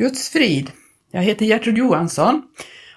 Guds 0.00 0.28
frid. 0.28 0.70
Jag 1.10 1.22
heter 1.22 1.46
Gertrud 1.46 1.78
Johansson 1.78 2.42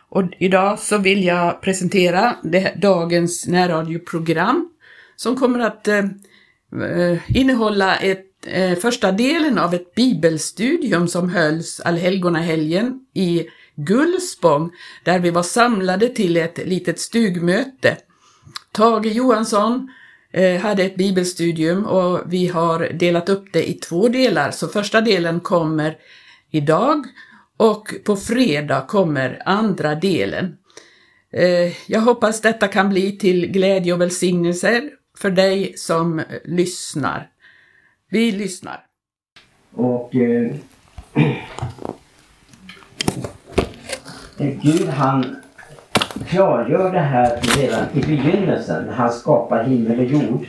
och 0.09 0.23
idag 0.39 0.79
så 0.79 0.97
vill 0.97 1.23
jag 1.23 1.61
presentera 1.61 2.35
det, 2.43 2.73
dagens 2.81 3.47
närradioprogram 3.47 4.69
som 5.15 5.35
kommer 5.35 5.59
att 5.59 5.87
eh, 5.87 5.97
eh, 5.97 7.37
innehålla 7.37 7.95
ett, 7.95 8.47
eh, 8.47 8.75
första 8.75 9.11
delen 9.11 9.57
av 9.57 9.73
ett 9.73 9.95
bibelstudium 9.95 11.07
som 11.07 11.29
hölls 11.29 11.79
allhelgonahelgen 11.79 12.99
i 13.13 13.47
Gullspång 13.75 14.71
där 15.03 15.19
vi 15.19 15.29
var 15.29 15.43
samlade 15.43 16.09
till 16.09 16.37
ett 16.37 16.57
litet 16.65 16.99
stugmöte. 16.99 17.97
Tage 18.71 19.05
Johansson 19.05 19.91
eh, 20.31 20.61
hade 20.61 20.83
ett 20.83 20.95
bibelstudium 20.95 21.85
och 21.85 22.21
vi 22.25 22.47
har 22.47 22.79
delat 22.79 23.29
upp 23.29 23.53
det 23.53 23.69
i 23.69 23.73
två 23.73 24.07
delar. 24.07 24.51
Så 24.51 24.67
första 24.67 25.01
delen 25.01 25.39
kommer 25.39 25.97
idag 26.53 27.05
och 27.57 27.93
på 28.05 28.15
fredag 28.15 28.81
kommer 28.81 29.41
andra 29.45 29.95
delen. 29.95 30.57
Eh, 31.31 31.91
jag 31.91 32.01
hoppas 32.01 32.41
detta 32.41 32.67
kan 32.67 32.89
bli 32.89 33.17
till 33.17 33.51
glädje 33.51 33.93
och 33.93 34.01
välsignelse 34.01 34.89
för 35.17 35.31
dig 35.31 35.73
som 35.77 36.21
lyssnar. 36.45 37.29
Vi 38.09 38.31
lyssnar. 38.31 38.85
Och 39.75 40.15
eh, 40.15 40.55
eh 44.37 44.47
Gud 44.61 44.87
han 44.87 45.35
klargör 46.29 46.93
det 46.93 46.99
här 46.99 47.41
redan 47.57 47.85
i 47.93 47.99
begynnelsen 47.99 48.85
när 48.85 48.93
han 48.93 49.13
skapar 49.13 49.63
himmel 49.63 49.99
och 49.99 50.05
jord. 50.05 50.45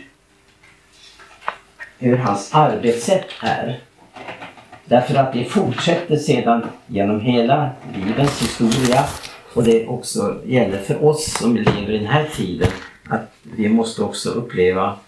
Hur 1.99 2.17
hans 2.17 2.55
arbetssätt 2.55 3.27
är. 3.41 3.81
Därför 4.85 5.15
att 5.15 5.33
det 5.33 5.45
fortsätter 5.45 6.17
sedan 6.17 6.67
genom 6.87 7.21
hela 7.21 7.71
livets 7.95 8.43
historia 8.43 9.05
och 9.55 9.65
det 9.65 9.87
också 9.87 10.41
gäller 10.47 10.79
för 10.79 11.05
oss 11.05 11.39
som 11.39 11.57
lever 11.57 11.91
i 11.91 11.99
den 11.99 12.07
här 12.07 12.29
tiden 12.37 12.69
att 13.09 13.35
vi 13.43 13.69
måste 13.69 14.03
också 14.03 14.31
uppleva 14.31 14.99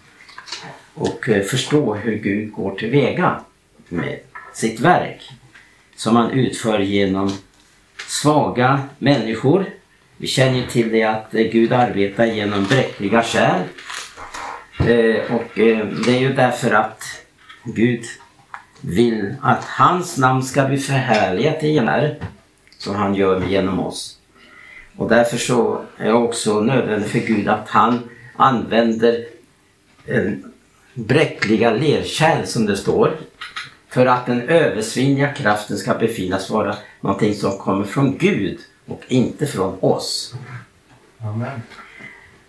och 0.95 1.29
eh, 1.29 1.43
förstå 1.43 1.95
hur 1.95 2.17
Gud 2.17 2.53
går 2.53 2.75
tillväga 2.75 3.41
med 3.89 4.19
sitt 4.55 4.81
verk 4.81 5.31
som 5.97 6.17
han 6.17 6.31
utför 6.31 6.79
genom 6.79 7.33
svaga 8.09 8.83
människor. 8.99 9.65
Vi 10.17 10.27
känner 10.27 10.67
till 10.67 10.93
det 10.93 11.03
att 11.03 11.35
eh, 11.35 11.43
Gud 11.43 11.73
arbetar 11.73 12.27
genom 12.27 12.65
bräckliga 12.65 13.23
kärl. 13.23 13.63
Eh, 14.79 15.35
och 15.35 15.51
det 15.55 16.17
är 16.17 16.21
ju 16.21 16.33
därför 16.33 16.71
att 16.71 17.03
Gud 17.65 18.05
vill 18.87 19.35
att 19.43 19.65
hans 19.65 20.19
namn 20.19 20.43
ska 20.43 20.65
bli 20.65 20.79
förhärligat 20.79 21.63
i 21.63 21.79
här 21.79 22.19
som 22.79 22.95
han 22.95 23.15
gör 23.15 23.47
genom 23.47 23.81
oss. 23.81 24.19
Och 24.97 25.09
därför 25.09 25.37
så 25.37 25.83
är 25.97 26.07
det 26.07 26.13
också 26.13 26.61
nödvändigt 26.61 27.11
för 27.11 27.19
Gud 27.19 27.49
att 27.49 27.69
han 27.69 28.09
använder 28.37 29.25
bräckliga 30.95 31.71
lerkärl 31.71 32.47
som 32.47 32.67
det 32.67 32.77
står 32.77 33.17
för 33.89 34.07
att 34.07 34.27
den 34.27 34.49
översvinnliga 34.49 35.33
kraften 35.33 35.77
ska 35.77 35.95
befinnas 35.95 36.51
vara 36.51 36.77
någonting 37.01 37.35
som 37.35 37.59
kommer 37.59 37.85
från 37.85 38.19
Gud 38.19 38.59
och 38.87 39.03
inte 39.09 39.47
från 39.47 39.79
oss. 39.81 40.35
Amen. 41.21 41.63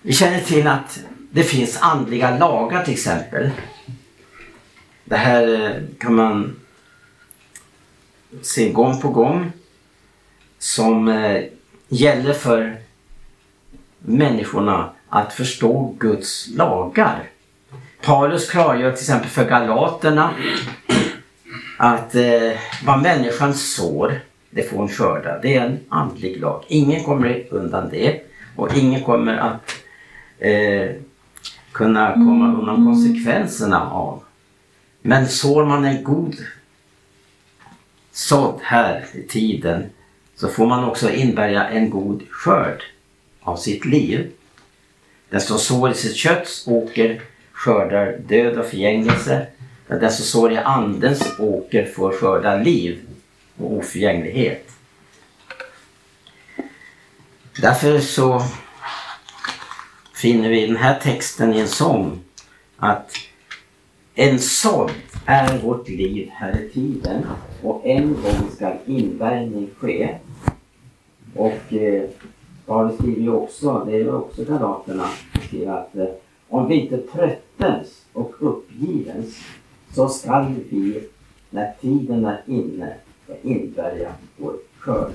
Vi 0.02 0.14
känner 0.14 0.40
till 0.40 0.68
att 0.68 1.00
det 1.32 1.44
finns 1.44 1.78
andliga 1.82 2.38
lagar 2.38 2.84
till 2.84 2.94
exempel 2.94 3.52
det 5.10 5.16
här 5.16 5.66
eh, 5.66 5.84
kan 6.00 6.16
man 6.16 6.56
se 8.42 8.72
gång 8.72 9.02
på 9.02 9.10
gång 9.10 9.52
som 10.60 11.08
eh, 11.08 11.44
gäller 11.88 12.34
för 12.34 12.78
människorna 14.00 14.90
att 15.10 15.34
förstå 15.34 15.96
Guds 16.00 16.48
lagar. 16.48 17.24
Paulus 18.02 18.50
klargör 18.50 18.92
till 18.92 19.02
exempel 19.02 19.30
för 19.30 19.50
galaterna 19.50 20.34
att 21.78 22.16
eh, 22.16 22.52
vad 22.86 23.02
människan 23.02 23.54
sår, 23.54 24.20
det 24.50 24.70
får 24.70 24.78
hon 24.78 24.90
skörda. 24.90 25.40
Det 25.42 25.56
är 25.56 25.66
en 25.66 25.80
andlig 25.90 26.42
lag. 26.42 26.64
Ingen 26.68 27.04
kommer 27.04 27.48
undan 27.50 27.90
det 27.90 28.22
och 28.56 28.78
ingen 28.78 29.04
kommer 29.04 29.38
att 29.38 29.76
eh, 30.40 30.90
kunna 31.72 32.14
komma 32.14 32.58
undan 32.58 32.86
konsekvenserna 32.86 33.92
av 33.92 34.24
men 35.08 35.28
sår 35.28 35.66
man 35.66 35.86
en 35.86 36.04
god 36.04 36.36
sådd 38.12 38.60
här 38.64 39.06
i 39.14 39.24
tiden 39.24 39.90
så 40.36 40.48
får 40.48 40.68
man 40.68 40.84
också 40.84 41.12
inbärga 41.12 41.70
en 41.70 41.90
god 41.90 42.24
skörd 42.30 42.84
av 43.42 43.58
sitt 43.58 43.86
liv. 43.86 44.32
Den 45.30 45.42
som 45.42 45.60
sår 45.60 45.92
i 45.92 45.94
sitt 45.94 46.16
kötts 46.16 46.68
åker 46.68 47.22
skördar 47.52 48.18
död 48.18 48.58
och 48.58 48.66
förgängelse. 48.66 49.48
Den 49.88 50.12
som 50.12 50.26
sår 50.26 50.52
i 50.52 50.58
andens 50.58 51.40
åker 51.40 51.86
får 51.86 52.12
skörda 52.12 52.56
liv 52.56 53.00
och 53.58 53.74
oförgänglighet. 53.74 54.70
Därför 57.62 58.00
så 58.00 58.44
finner 60.14 60.50
vi 60.50 60.64
i 60.64 60.68
den 60.68 60.78
här 60.78 61.00
texten 61.00 61.54
i 61.54 61.60
en 61.60 61.68
sång 61.68 62.20
att 62.78 63.12
en 64.20 64.40
sådd 64.40 64.92
är 65.26 65.58
vårt 65.58 65.90
liv 65.90 66.30
här 66.32 66.62
i 66.62 66.70
tiden 66.70 67.26
och 67.64 67.82
en 67.86 68.08
gång 68.08 68.50
ska 68.56 68.74
invärning 68.86 69.70
ske. 69.78 70.16
Och 71.36 71.74
eh, 71.74 72.10
Paulus 72.66 72.96
skriver 72.96 73.22
ju 73.22 73.32
också, 73.32 73.84
det 73.86 73.98
är 73.98 74.16
också 74.16 74.44
Galaterna, 74.44 75.04
att 75.68 75.96
eh, 75.96 76.08
om 76.50 76.68
vi 76.68 76.76
inte 76.76 76.98
tröttens 76.98 78.06
och 78.14 78.34
uppgivens 78.40 79.40
så 79.94 80.10
skall 80.10 80.56
vi 80.70 81.04
när 81.50 81.74
tiden 81.82 82.26
är 82.26 82.42
inne 82.46 82.94
inbärga 83.42 84.12
vår 84.38 84.54
skörd. 84.80 85.12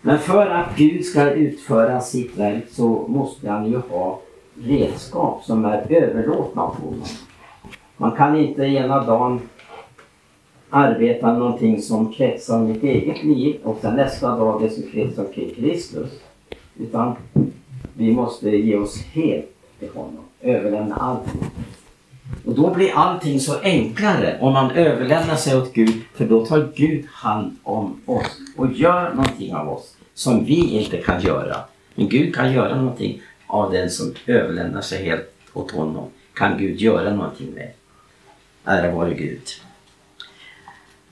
Men 0.00 0.18
för 0.18 0.46
att 0.46 0.76
Gud 0.76 1.04
ska 1.04 1.30
utföra 1.30 2.00
sitt 2.00 2.36
verk 2.36 2.64
så 2.70 3.06
måste 3.08 3.50
han 3.50 3.70
ju 3.70 3.76
ha 3.76 4.20
redskap 4.54 5.44
som 5.44 5.64
är 5.64 5.92
överlåtna 5.92 6.62
på 6.66 6.86
honom. 6.86 7.02
Man 7.96 8.16
kan 8.16 8.36
inte 8.36 8.62
ena 8.62 9.04
dagen 9.04 9.40
arbeta 10.70 11.26
med 11.26 11.38
någonting 11.38 11.82
som 11.82 12.12
kretsar 12.12 12.58
mitt 12.58 12.82
eget 12.82 13.24
liv 13.24 13.56
och 13.62 13.78
sen 13.80 13.96
nästa 13.96 14.36
dag 14.36 14.62
det 14.62 14.70
som 14.70 14.82
kretsar 14.82 15.26
kring 15.34 15.54
Kristus. 15.54 16.10
Utan 16.78 17.16
vi 17.94 18.12
måste 18.12 18.50
ge 18.50 18.76
oss 18.76 19.02
helt 19.02 19.46
till 19.78 19.88
honom, 19.88 20.24
överlämna 20.40 20.94
allting. 20.96 21.42
Och 22.44 22.54
då 22.54 22.74
blir 22.74 22.90
allting 22.94 23.40
så 23.40 23.60
enklare 23.62 24.38
om 24.40 24.52
man 24.52 24.70
överlämnar 24.70 25.36
sig 25.36 25.56
åt 25.56 25.72
Gud 25.72 25.94
för 26.14 26.24
då 26.24 26.46
tar 26.46 26.72
Gud 26.74 27.04
hand 27.08 27.56
om 27.62 28.00
oss 28.06 28.40
och 28.56 28.72
gör 28.72 29.14
någonting 29.14 29.54
av 29.54 29.68
oss 29.68 29.96
som 30.14 30.44
vi 30.44 30.80
inte 30.80 30.96
kan 30.96 31.20
göra. 31.20 31.56
Men 31.94 32.08
Gud 32.08 32.34
kan 32.34 32.52
göra 32.52 32.76
någonting 32.76 33.22
av 33.46 33.72
den 33.72 33.90
som 33.90 34.14
överlämnar 34.26 34.80
sig 34.80 35.04
helt 35.04 35.32
åt 35.52 35.70
honom. 35.70 36.04
Kan 36.34 36.58
Gud 36.58 36.80
göra 36.80 37.14
någonting 37.14 37.50
med. 37.54 37.70
Ära 38.66 38.90
vare 38.90 39.14
Gud. 39.14 39.42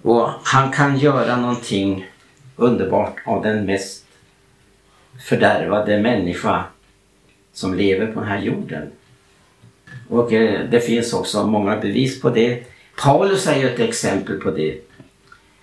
Och 0.03 0.29
han 0.43 0.73
kan 0.73 0.99
göra 0.99 1.37
någonting 1.37 2.07
underbart 2.57 3.17
av 3.27 3.43
den 3.43 3.67
mest 3.67 4.05
fördärvade 5.29 6.01
människa 6.01 6.65
som 7.53 7.75
lever 7.75 8.07
på 8.07 8.21
den 8.21 8.29
här 8.29 8.41
jorden. 8.41 8.91
Och 10.09 10.33
eh, 10.33 10.69
det 10.71 10.81
finns 10.81 11.13
också 11.13 11.47
många 11.47 11.77
bevis 11.77 12.21
på 12.21 12.31
det. 12.31 12.63
Paulus 13.03 13.47
är 13.47 13.57
ju 13.57 13.69
ett 13.69 13.81
exempel 13.81 14.41
på 14.41 14.51
det. 14.51 14.81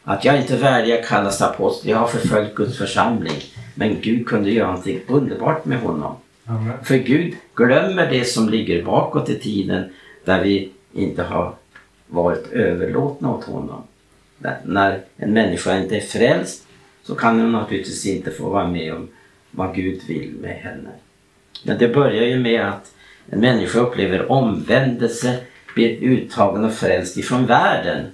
Att 0.04 0.26
jag 0.26 0.38
inte 0.38 0.54
är 0.54 0.58
värdig 0.58 0.94
att 0.94 1.08
kallas 1.08 1.42
apostel, 1.42 1.92
jag 1.92 1.98
har 1.98 2.08
förföljt 2.08 2.56
Guds 2.56 2.78
församling. 2.78 3.42
Men 3.76 4.02
Gud 4.02 4.28
kunde 4.28 4.52
göra 4.52 4.68
någonting 4.68 5.00
underbart 5.08 5.66
med 5.66 5.80
honom. 5.80 6.16
Amen. 6.46 6.74
För 6.84 6.96
Gud 6.96 7.36
glömmer 7.56 8.10
det 8.10 8.26
som 8.26 8.50
ligger 8.50 8.84
bakåt 8.84 9.30
i 9.30 9.40
tiden 9.40 9.94
där 10.26 10.44
vi 10.44 10.72
inte 10.94 11.24
har 11.24 11.56
varit 12.12 12.52
överlåtna 12.52 13.32
åt 13.32 13.44
honom. 13.44 13.84
När 14.64 15.02
en 15.18 15.34
människa 15.34 15.78
inte 15.78 15.98
är 15.98 16.02
frälst 16.02 16.68
så 17.04 17.16
kan 17.16 17.40
hon 17.40 17.52
naturligtvis 17.52 18.06
inte 18.06 18.32
få 18.32 18.50
vara 18.50 18.68
med 18.68 18.94
om 18.94 19.08
vad 19.52 19.76
Gud 19.76 20.02
vill 20.08 20.36
med 20.42 20.56
henne. 20.56 20.90
Men 21.64 21.78
det 21.78 21.88
börjar 21.88 22.26
ju 22.26 22.40
med 22.40 22.70
att 22.70 22.94
en 23.30 23.40
människa 23.40 23.80
upplever 23.80 24.32
omvändelse, 24.32 25.38
blir 25.76 26.04
uttagen 26.04 26.66
och 26.66 26.74
frälst 26.74 27.18
ifrån 27.18 27.46
världen. 27.46 28.06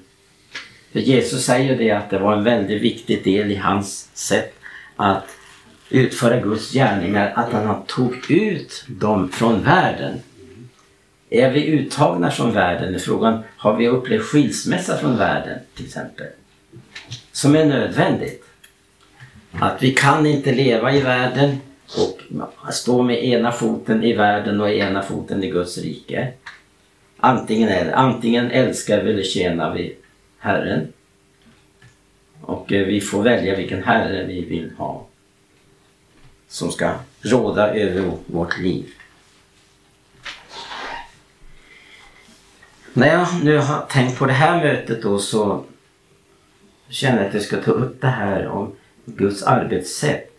För 0.92 1.00
Jesus 1.00 1.46
säger 1.46 1.78
det 1.78 1.92
att 1.92 2.10
det 2.10 2.20
var 2.20 2.34
en 2.34 2.44
väldigt 2.44 2.82
viktig 2.82 3.24
del 3.24 3.52
i 3.52 3.56
hans 3.56 4.10
sätt 4.14 4.54
att 4.96 5.28
utföra 5.90 6.40
Guds 6.40 6.74
gärningar, 6.74 7.34
att 7.36 7.54
han 7.54 7.84
tog 7.86 8.32
ut 8.32 8.86
dem 8.88 9.30
från 9.30 9.64
världen. 9.64 10.20
Är 11.30 11.52
vi 11.52 11.66
uttagna 11.66 12.32
från 12.32 12.54
världen? 12.54 12.96
Är 12.96 13.00
frågan, 13.00 13.44
har 13.58 13.76
vi 13.76 13.88
upplevt 13.88 14.24
skilsmässa 14.24 14.98
från 14.98 15.18
världen 15.18 15.60
till 15.76 15.86
exempel? 15.86 16.28
som 17.38 17.56
är 17.56 17.66
nödvändigt. 17.66 18.44
Att 19.52 19.84
vi 19.84 19.94
kan 19.94 20.26
inte 20.26 20.52
leva 20.52 20.94
i 20.94 21.02
världen 21.02 21.58
och 21.98 22.22
stå 22.74 23.04
med 23.04 23.24
ena 23.24 23.52
foten 23.52 24.04
i 24.04 24.14
världen 24.14 24.62
och 24.62 24.70
ena 24.70 25.02
foten 25.02 25.44
i 25.44 25.50
Guds 25.50 25.78
rike. 25.78 26.34
Antingen, 27.18 27.70
är, 27.70 27.92
antingen 27.92 28.52
älskar 28.52 29.04
vi 29.04 29.12
eller 29.12 29.24
tjänar 29.24 29.74
vi 29.74 29.96
Herren. 30.40 30.94
Och 32.42 32.74
eh, 32.74 32.86
vi 32.88 33.02
får 33.02 33.24
välja 33.24 33.56
vilken 33.56 33.84
Herre 33.84 34.24
vi 34.24 34.46
vill 34.46 34.72
ha. 34.78 35.06
Som 36.48 36.72
ska 36.72 36.92
råda 37.22 37.74
över 37.74 38.12
vårt 38.26 38.60
liv. 38.60 38.86
När 42.98 43.08
jag 43.08 43.28
nu 43.44 43.58
har 43.58 43.86
tänkt 43.90 44.18
på 44.18 44.26
det 44.26 44.34
här 44.34 44.64
mötet 44.64 45.02
då 45.02 45.20
så 45.20 45.64
känner 46.90 47.18
jag 47.18 47.28
att 47.28 47.34
jag 47.34 47.44
ska 47.44 47.62
ta 47.62 47.72
upp 47.72 48.02
det 48.02 48.08
här 48.08 48.48
om 48.48 48.76
Guds 49.06 49.44
arbetssätt. 49.44 50.38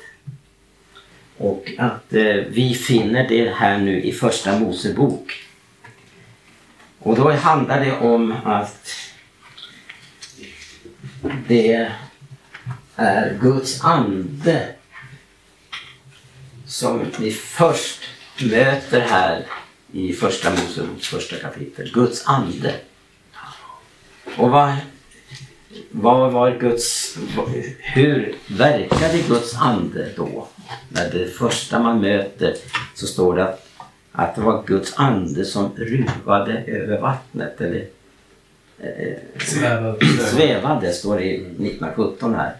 Och 1.37 1.73
att 1.79 2.13
eh, 2.13 2.35
vi 2.49 2.75
finner 2.75 3.29
det 3.29 3.55
här 3.55 3.79
nu 3.79 4.03
i 4.03 4.13
Första 4.13 4.59
Mosebok. 4.59 5.33
Och 6.99 7.17
då 7.17 7.33
handlar 7.33 7.85
det 7.85 7.99
om 7.99 8.35
att 8.45 8.91
det 11.49 11.89
är 12.97 13.39
Guds 13.41 13.85
ande 13.85 14.75
som 16.67 17.07
vi 17.19 17.31
först 17.31 18.01
möter 18.41 19.01
här 19.01 19.47
i 19.93 20.13
Första 20.13 20.51
Moseboks 20.51 21.09
första 21.09 21.37
kapitel. 21.37 21.91
Guds 21.95 22.27
ande. 22.27 22.75
Och 24.37 24.51
vad, 24.51 24.77
vad 25.91 26.33
var 26.33 26.51
Guds... 26.51 27.17
Hur 27.79 28.35
verkade 28.49 29.19
Guds 29.29 29.57
ande 29.57 30.09
då? 30.17 30.49
När 30.89 31.11
det 31.11 31.27
första 31.27 31.79
man 31.79 32.01
möter 32.01 32.55
så 32.95 33.07
står 33.07 33.37
det 33.37 33.45
att, 33.45 33.69
att 34.13 34.35
det 34.35 34.41
var 34.41 34.63
Guds 34.67 34.93
ande 34.97 35.45
som 35.45 35.71
ruvade 35.77 36.65
över 36.67 37.01
vattnet. 37.01 37.61
Eller, 37.61 37.87
eh, 38.79 39.17
svävade. 39.39 40.07
svävade 40.19 40.93
står 40.93 41.17
det 41.17 41.25
i 41.25 41.37
1917 41.37 42.35
här. 42.35 42.57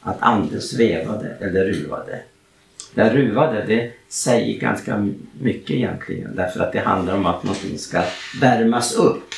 Att 0.00 0.22
anden 0.22 0.60
svävade 0.60 1.36
eller 1.40 1.64
ruvade. 1.64 2.22
Det 2.94 3.14
ruvade, 3.14 3.64
det 3.66 3.92
säger 4.08 4.60
ganska 4.60 5.08
mycket 5.40 5.70
egentligen 5.70 6.36
därför 6.36 6.60
att 6.60 6.72
det 6.72 6.80
handlar 6.80 7.14
om 7.14 7.26
att 7.26 7.42
någonting 7.42 7.78
ska 7.78 8.02
värmas 8.40 8.94
upp. 8.94 9.34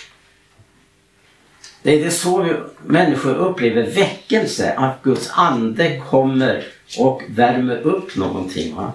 Det 1.83 2.05
är 2.05 2.11
så 2.11 2.43
vi 2.43 2.55
människor 2.87 3.35
upplever 3.35 3.83
väckelse, 3.83 4.73
att 4.73 5.03
Guds 5.03 5.31
ande 5.35 6.03
kommer 6.09 6.65
och 6.99 7.23
värmer 7.29 7.81
upp 7.81 8.17
någonting. 8.17 8.77
Va? 8.77 8.93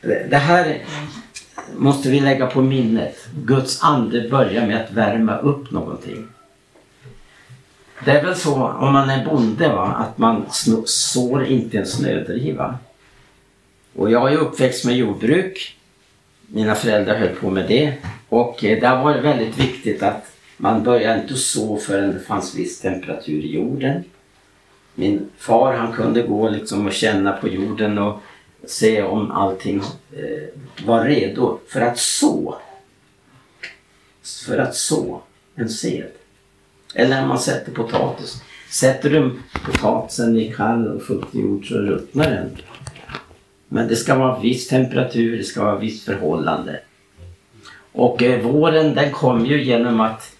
Det 0.00 0.36
här 0.36 0.84
måste 1.76 2.10
vi 2.10 2.20
lägga 2.20 2.46
på 2.46 2.62
minnet. 2.62 3.28
Guds 3.44 3.82
ande 3.82 4.28
börjar 4.28 4.66
med 4.66 4.84
att 4.84 4.92
värma 4.92 5.38
upp 5.38 5.70
någonting. 5.70 6.28
Det 8.04 8.10
är 8.10 8.24
väl 8.24 8.36
så 8.36 8.54
om 8.54 8.92
man 8.92 9.10
är 9.10 9.24
bonde 9.24 9.68
va, 9.68 9.86
att 9.86 10.18
man 10.18 10.46
sår 10.84 11.44
inte 11.44 11.78
en 11.78 11.86
snödriva. 11.86 12.78
Och 13.94 14.10
jag 14.10 14.32
är 14.32 14.36
uppväxt 14.36 14.84
med 14.84 14.96
jordbruk. 14.96 15.76
Mina 16.46 16.74
föräldrar 16.74 17.18
höll 17.18 17.28
på 17.36 17.50
med 17.50 17.68
det. 17.68 17.94
Och 18.28 18.64
eh, 18.64 18.80
det 18.80 18.86
har 18.86 19.04
varit 19.04 19.24
väldigt 19.24 19.58
viktigt 19.58 20.02
att 20.02 20.26
man 20.56 20.82
började 20.82 21.22
inte 21.22 21.34
så 21.34 21.76
förrän 21.76 22.12
det 22.12 22.20
fanns 22.20 22.54
viss 22.54 22.80
temperatur 22.80 23.44
i 23.44 23.54
jorden. 23.54 24.04
Min 24.94 25.30
far 25.38 25.72
han 25.72 25.92
kunde 25.92 26.22
gå 26.22 26.48
liksom 26.48 26.86
och 26.86 26.92
känna 26.92 27.32
på 27.32 27.48
jorden 27.48 27.98
och 27.98 28.20
se 28.66 29.02
om 29.02 29.30
allting 29.30 29.82
eh, 30.12 30.86
var 30.86 31.04
redo 31.04 31.58
för 31.68 31.80
att 31.80 31.98
så. 31.98 32.58
För 34.46 34.58
att 34.58 34.74
så 34.74 35.20
en 35.54 35.68
sed. 35.68 36.10
Eller 36.98 37.20
när 37.20 37.26
man 37.26 37.38
sätter 37.38 37.72
potatis. 37.72 38.42
Sätter 38.70 39.10
du 39.10 39.40
potatisen 39.64 40.36
i 40.36 40.52
kall 40.52 40.88
och 40.88 41.02
fuktig 41.02 41.40
jord 41.40 41.68
så 41.68 41.74
ruttnar 41.74 42.30
den. 42.30 42.56
Men 43.68 43.88
det 43.88 43.96
ska 43.96 44.14
vara 44.14 44.40
viss 44.40 44.68
temperatur, 44.68 45.36
det 45.36 45.44
ska 45.44 45.64
vara 45.64 45.78
visst 45.78 46.04
förhållande. 46.04 46.80
Och 47.92 48.22
eh, 48.22 48.40
våren 48.40 48.94
den 48.94 49.12
kommer 49.12 49.46
ju 49.46 49.64
genom 49.64 50.00
att 50.00 50.36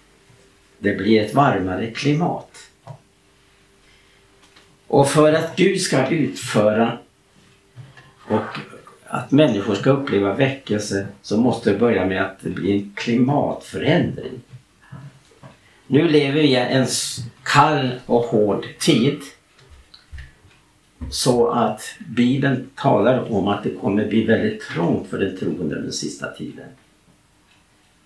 det 0.79 0.95
blir 0.95 1.21
ett 1.21 1.33
varmare 1.33 1.87
klimat. 1.87 2.51
Och 4.87 5.09
för 5.09 5.33
att 5.33 5.55
Gud 5.55 5.81
ska 5.81 6.07
utföra 6.07 6.97
och 8.27 8.59
att 9.07 9.31
människor 9.31 9.75
ska 9.75 9.89
uppleva 9.89 10.33
väckelse 10.33 11.07
så 11.21 11.37
måste 11.37 11.71
det 11.71 11.79
börja 11.79 12.05
med 12.05 12.25
att 12.25 12.37
det 12.41 12.49
blir 12.49 12.73
en 12.73 12.93
klimatförändring. 12.95 14.41
Nu 15.91 16.07
lever 16.07 16.41
vi 16.41 16.47
i 16.47 16.55
en 16.55 16.85
kall 17.43 17.89
och 18.05 18.21
hård 18.21 18.65
tid. 18.79 19.19
Så 21.09 21.47
att 21.47 21.81
Bibeln 22.07 22.69
talar 22.75 23.33
om 23.33 23.47
att 23.47 23.63
det 23.63 23.69
kommer 23.69 24.07
bli 24.07 24.25
väldigt 24.25 24.61
trångt 24.61 25.07
för 25.07 25.17
den 25.17 25.37
troende 25.37 25.81
den 25.81 25.91
sista 25.91 26.31
tiden. 26.31 26.65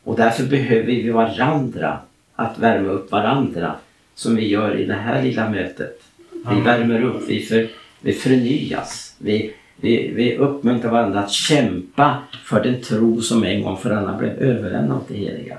Och 0.03 0.15
därför 0.15 0.43
behöver 0.43 0.85
vi 0.85 1.09
varandra, 1.09 1.99
att 2.35 2.59
värma 2.59 2.89
upp 2.89 3.11
varandra 3.11 3.75
som 4.15 4.35
vi 4.35 4.47
gör 4.47 4.79
i 4.79 4.85
det 4.85 4.93
här 4.93 5.23
lilla 5.23 5.49
mötet. 5.49 6.01
Vi 6.49 6.61
värmer 6.61 7.03
upp, 7.03 7.23
vi, 7.27 7.39
för, 7.39 7.67
vi 8.01 8.13
förnyas. 8.13 9.15
Vi, 9.19 9.53
vi, 9.75 10.11
vi 10.15 10.37
uppmuntrar 10.37 10.91
varandra 10.91 11.19
att 11.19 11.31
kämpa 11.31 12.17
för 12.45 12.63
den 12.63 12.81
tro 12.81 13.21
som 13.21 13.43
en 13.43 13.63
gång 13.63 13.77
för 13.77 13.89
alla 13.89 14.17
blev 14.17 14.31
överlämnad 14.31 15.07
till 15.07 15.17
heliga. 15.17 15.57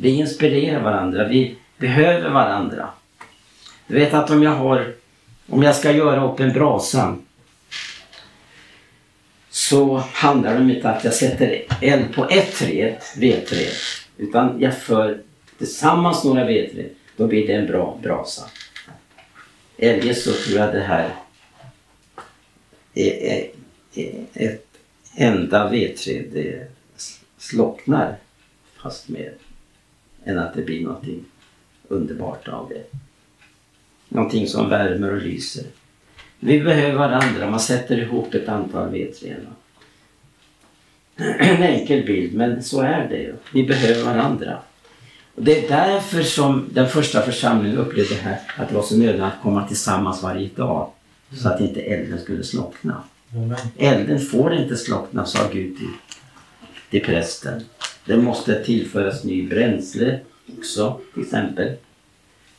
Vi 0.00 0.10
inspirerar 0.10 0.82
varandra, 0.82 1.28
vi 1.28 1.56
behöver 1.78 2.30
varandra. 2.30 2.88
Du 3.86 3.94
vet 3.94 4.14
att 4.14 4.30
om 4.30 4.42
jag 4.42 4.50
har, 4.50 4.94
om 5.48 5.62
jag 5.62 5.76
ska 5.76 5.92
göra 5.92 6.32
upp 6.32 6.40
en 6.40 6.52
brasa 6.52 7.16
så 9.50 9.96
handlar 9.96 10.58
det 10.58 10.74
inte 10.74 10.88
om 10.88 10.94
att 10.94 11.04
jag 11.04 11.14
sätter 11.14 11.62
eld 11.80 12.14
på 12.14 12.28
ett 12.30 12.54
träd, 12.54 12.96
vedträd, 13.16 13.72
utan 14.16 14.60
jag 14.60 14.78
för 14.78 15.22
tillsammans 15.58 16.24
några 16.24 16.44
vedträd, 16.44 16.90
då 17.16 17.26
blir 17.26 17.46
det 17.46 17.52
en 17.52 17.66
bra 17.66 17.98
brasa. 18.02 18.42
Eljest 19.76 20.24
så 20.24 20.32
tror 20.32 20.58
jag 20.58 20.74
det 20.74 20.80
här 20.80 21.10
är, 22.94 23.50
ett 24.34 24.66
enda 25.16 25.68
vedträd, 25.68 26.24
det 26.32 26.66
slocknar 27.38 28.16
fast 28.82 29.08
med 29.08 29.32
än 30.24 30.38
att 30.38 30.54
det 30.54 30.62
blir 30.62 30.84
någonting 30.84 31.24
underbart 31.88 32.48
av 32.48 32.68
det. 32.68 32.98
Någonting 34.08 34.46
som 34.46 34.68
värmer 34.68 35.12
och 35.12 35.22
lyser. 35.22 35.64
Vi 36.40 36.60
behöver 36.60 36.98
varandra. 36.98 37.50
Man 37.50 37.60
sätter 37.60 37.98
ihop 37.98 38.34
ett 38.34 38.48
antal 38.48 38.90
vedträn. 38.90 39.46
En 41.16 41.62
enkel 41.62 42.06
bild, 42.06 42.34
men 42.34 42.62
så 42.62 42.80
är 42.80 43.08
det. 43.08 43.34
Vi 43.52 43.62
behöver 43.66 44.04
varandra. 44.04 44.58
Och 45.34 45.44
det 45.44 45.64
är 45.64 45.68
därför 45.68 46.22
som 46.22 46.68
den 46.72 46.88
första 46.88 47.22
församlingen 47.22 47.78
upplevde 47.78 48.14
här, 48.14 48.40
att 48.56 48.68
det 48.68 48.74
var 48.74 48.82
så 48.82 48.96
nödvändigt 48.96 49.22
att 49.22 49.42
komma 49.42 49.68
tillsammans 49.68 50.22
varje 50.22 50.48
dag. 50.48 50.90
Så 51.32 51.48
att 51.48 51.60
inte 51.60 51.80
elden 51.80 52.20
skulle 52.20 52.44
slockna. 52.44 53.02
Elden 53.78 54.20
får 54.20 54.54
inte 54.54 54.76
slockna, 54.76 55.26
sa 55.26 55.48
Gud 55.52 55.76
till, 55.78 55.88
till 56.90 57.04
prästen. 57.04 57.62
Det 58.10 58.16
måste 58.16 58.64
tillföras 58.64 59.24
ny 59.24 59.48
bränsle 59.48 60.20
också 60.58 61.00
till 61.14 61.22
exempel. 61.22 61.76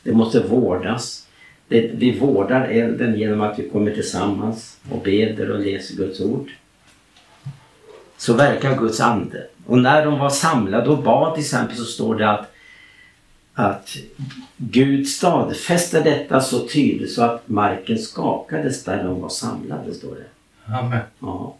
Det 0.02 0.12
måste 0.12 0.40
vårdas. 0.40 1.26
Det, 1.68 1.90
vi 1.94 2.18
vårdar 2.18 2.68
elden 2.68 3.18
genom 3.18 3.40
att 3.40 3.58
vi 3.58 3.68
kommer 3.68 3.94
tillsammans 3.94 4.78
och 4.90 5.02
beder 5.02 5.50
och 5.50 5.60
läser 5.60 5.96
Guds 5.96 6.20
ord. 6.20 6.50
Så 8.16 8.32
verkar 8.32 8.78
Guds 8.78 9.00
ande. 9.00 9.46
Och 9.66 9.78
när 9.78 10.04
de 10.04 10.18
var 10.18 10.30
samlade 10.30 10.90
och 10.90 11.02
bad 11.02 11.34
till 11.34 11.42
exempel 11.42 11.76
så 11.76 11.84
står 11.84 12.14
det 12.14 12.30
att, 12.30 12.52
att 13.54 13.96
Gud 14.56 15.08
stadfäste 15.08 16.00
detta 16.00 16.40
så 16.40 16.68
tydligt 16.68 17.12
så 17.12 17.22
att 17.22 17.48
marken 17.48 17.98
skakades 17.98 18.84
där 18.84 19.04
de 19.04 19.20
var 19.20 19.28
samlade. 19.28 19.94
Står 19.94 20.14
det. 20.14 20.72
Amen. 20.74 21.00
Ja. 21.18 21.56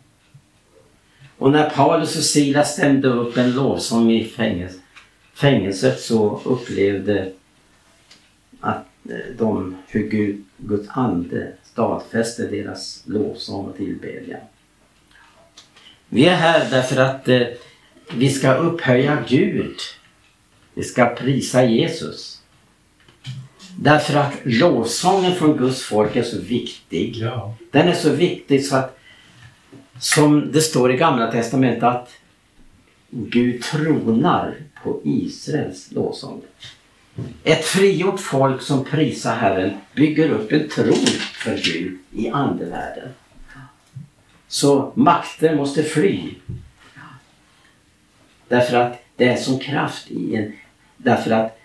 Och 1.43 1.53
när 1.53 1.71
Paulus 1.71 2.17
och 2.17 2.23
Silas 2.23 2.73
stämde 2.73 3.09
upp 3.09 3.37
en 3.37 3.53
lovsång 3.53 4.13
i 4.13 4.25
fängelse, 4.25 4.79
fängelset 5.35 6.01
så 6.01 6.41
upplevde 6.45 7.33
att 8.61 8.87
eh, 9.09 9.37
de, 9.39 9.77
hur 9.87 10.09
Gud, 10.09 10.45
Guds 10.57 10.89
ande 10.89 11.53
stadfäste 11.63 12.47
deras 12.47 13.03
lovsång 13.07 13.67
och 13.67 13.77
tillbedjan. 13.77 14.41
Vi 16.09 16.25
är 16.25 16.35
här 16.35 16.71
därför 16.71 16.97
att 16.97 17.29
eh, 17.29 17.47
vi 18.15 18.31
ska 18.31 18.55
upphöja 18.55 19.25
Gud 19.29 19.77
Vi 20.75 20.83
ska 20.83 21.07
prisa 21.07 21.65
Jesus. 21.65 22.43
Därför 23.79 24.17
att 24.17 24.33
lovsången 24.45 25.35
från 25.35 25.57
Guds 25.57 25.83
folk 25.83 26.17
är 26.17 26.23
så 26.23 26.41
viktig. 26.41 27.17
Ja. 27.17 27.55
Den 27.71 27.89
är 27.89 27.95
så 27.95 28.11
viktig 28.11 28.65
så 28.65 28.77
att 28.77 28.99
som 30.03 30.53
det 30.53 30.61
står 30.61 30.93
i 30.93 30.97
Gamla 30.97 31.33
Testamentet 31.33 31.83
att 31.83 32.11
Gud 33.11 33.63
tronar 33.63 34.55
på 34.83 35.01
Israels 35.05 35.93
lovsång. 35.93 36.43
Ett 37.45 37.65
frigjort 37.65 38.21
folk 38.21 38.63
som 38.63 38.85
prisar 38.85 39.37
Herren 39.37 39.71
bygger 39.95 40.31
upp 40.31 40.53
en 40.53 40.69
tro 40.69 40.95
för 41.35 41.57
Gud 41.57 41.99
i 42.13 42.29
andevärlden. 42.29 43.09
Så 44.49 44.93
makten 44.95 45.57
måste 45.57 45.83
fly. 45.83 46.35
Därför 48.49 48.77
att 48.77 49.05
det 49.17 49.29
är 49.29 49.37
som 49.37 49.59
kraft 49.59 50.11
i 50.11 50.37
en... 50.37 50.53
Därför 50.97 51.31
att 51.31 51.59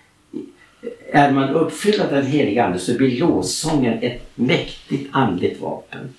är 1.11 1.31
man 1.31 1.49
uppfylld 1.49 2.01
av 2.01 2.11
den 2.11 2.25
heliga 2.25 2.65
Ande 2.65 2.79
så 2.79 2.93
blir 2.93 3.19
lovsången 3.19 3.99
ett 4.01 4.21
mäktigt 4.35 5.09
andligt 5.11 5.61
vapen. 5.61 6.13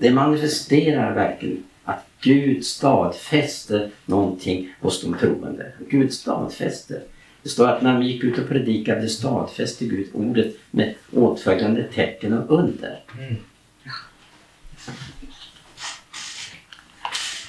Det 0.00 0.10
manifesterar 0.10 1.14
verkligen 1.14 1.62
att 1.84 2.06
Gud 2.20 2.64
stadfäster 2.64 3.90
någonting 4.06 4.74
hos 4.80 5.02
de 5.02 5.14
troende. 5.14 5.72
Gud 5.90 6.12
stadfäster. 6.12 7.02
Det 7.42 7.48
står 7.48 7.68
att 7.68 7.82
när 7.82 7.92
de 7.92 8.02
gick 8.02 8.24
ut 8.24 8.38
och 8.38 8.48
predikade 8.48 9.08
stadfäste 9.08 9.84
Gud 9.84 10.08
ordet 10.12 10.56
med 10.70 10.94
åtföljande 11.12 11.82
tecken 11.82 12.32
och 12.38 12.58
under. 12.58 13.02
Mm. 13.18 13.36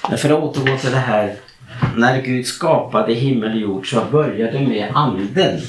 Men 0.08 0.18
för 0.18 0.30
att 0.30 0.42
återgå 0.42 0.78
till 0.78 0.90
det 0.90 0.96
här. 0.96 1.36
När 1.96 2.22
Gud 2.22 2.46
skapade 2.46 3.14
himmel 3.14 3.50
och 3.52 3.58
jord 3.58 3.90
så 3.90 4.04
började 4.10 4.60
med 4.60 4.90
anden. 4.94 5.60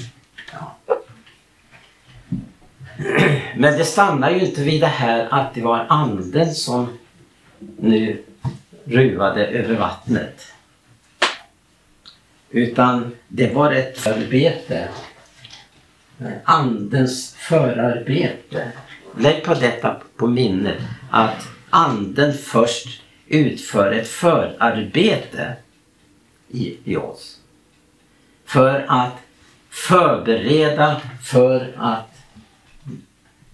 Men 3.56 3.78
det 3.78 3.86
stannar 3.86 4.32
ju 4.32 4.46
inte 4.46 4.64
vid 4.64 4.82
det 4.82 4.88
här 4.88 5.28
att 5.32 5.54
det 5.54 5.62
var 5.62 5.86
anden 5.90 6.56
som 6.56 6.98
nu 7.78 8.24
ruvade 8.84 9.48
över 9.48 9.76
vattnet. 9.76 10.54
Utan 12.50 13.16
det 13.28 13.54
var 13.54 13.72
ett 13.72 13.98
förarbete. 13.98 14.90
Andens 16.44 17.36
förarbete. 17.36 18.72
Lägg 19.18 19.44
på 19.44 19.54
detta 19.54 20.02
på 20.18 20.28
minnet 20.28 20.78
att 21.10 21.48
anden 21.70 22.34
först 22.34 23.02
utför 23.28 23.92
ett 23.92 24.08
förarbete 24.08 25.54
i, 26.50 26.78
i 26.84 26.96
oss. 26.96 27.40
För 28.46 28.86
att 28.88 29.14
förbereda 29.70 31.02
för 31.24 31.74
att 31.78 32.13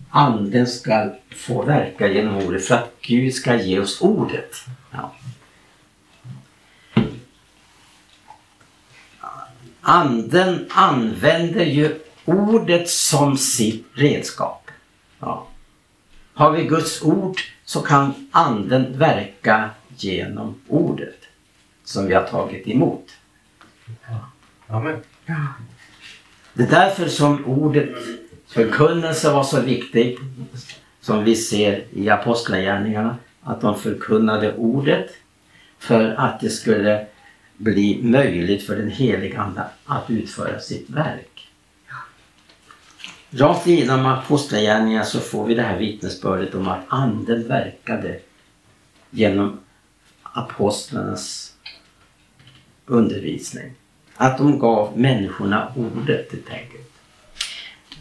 anden 0.09 0.67
ska 0.67 1.15
få 1.35 1.61
verka 1.61 2.07
genom 2.07 2.37
ordet. 2.37 2.65
För 2.65 2.75
att 2.75 2.91
Gud 3.01 3.33
ska 3.33 3.55
ge 3.55 3.79
oss 3.79 4.01
ordet. 4.01 4.55
Ja. 4.91 5.15
Anden 9.81 10.67
använder 10.69 11.65
ju 11.65 11.99
ordet 12.25 12.89
som 12.89 13.37
sitt 13.37 13.85
redskap. 13.93 14.71
Ja. 15.19 15.47
Har 16.33 16.51
vi 16.51 16.65
Guds 16.65 17.01
ord 17.01 17.39
så 17.65 17.81
kan 17.81 18.29
anden 18.31 18.99
verka 18.99 19.69
genom 19.97 20.61
ordet 20.67 21.19
som 21.83 22.07
vi 22.07 22.13
har 22.13 22.23
tagit 22.23 22.67
emot. 22.67 23.05
Amen. 24.67 24.99
Det 26.53 26.63
är 26.63 26.69
därför 26.69 27.07
som 27.07 27.45
ordet 27.45 27.95
förkunnelse 28.49 29.31
var 29.31 29.43
så 29.43 29.61
viktigt. 29.61 30.19
Som 31.01 31.23
vi 31.23 31.35
ser 31.35 31.85
i 31.91 32.09
Apostlagärningarna. 32.09 33.17
Att 33.41 33.61
de 33.61 33.79
förkunnade 33.79 34.55
ordet 34.55 35.09
för 35.79 36.09
att 36.17 36.39
det 36.39 36.49
skulle 36.49 37.07
bli 37.57 38.03
möjligt 38.03 38.67
för 38.67 38.75
den 38.75 38.91
heliga 38.91 39.41
Ande 39.41 39.63
att 39.85 40.09
utföra 40.09 40.59
sitt 40.59 40.89
verk. 40.89 41.49
Rakt 43.31 43.67
igenom 43.67 44.05
Apostlagärningarna 44.05 45.05
så 45.05 45.19
får 45.19 45.45
vi 45.45 45.55
det 45.55 45.61
här 45.61 45.77
vittnesbördet 45.77 46.55
om 46.55 46.67
att 46.67 46.85
Anden 46.87 47.47
verkade 47.47 48.19
genom 49.09 49.59
apostlarnas 50.23 51.53
undervisning. 52.85 53.73
Att 54.15 54.37
de 54.37 54.59
gav 54.59 54.99
människorna 54.99 55.73
ordet 55.75 56.31
helt 56.31 56.49
enkelt. 56.49 56.88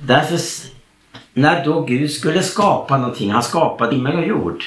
Därför, 0.03 0.39
när 1.33 1.65
då 1.65 1.81
Gud 1.81 2.11
skulle 2.11 2.43
skapa 2.43 2.99
någonting, 2.99 3.31
han 3.31 3.43
skapade 3.43 3.97
himmel 3.97 4.17
och 4.17 4.27
jord. 4.27 4.65